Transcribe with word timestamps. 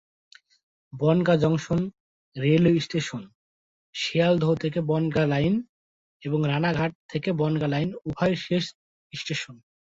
Bongaon 0.93 1.37
junction 1.37 1.81
railway 2.35 2.81
station 2.81 3.23
Sealdah Bangaon 3.95 5.27
line 5.27 5.55
এবং 6.23 6.39
Ranaghat Bangaon 6.47 7.69
line 7.69 7.89
উভয়ের 8.07 8.39
শেষ 8.47 8.63
স্টেশন। 9.13 9.55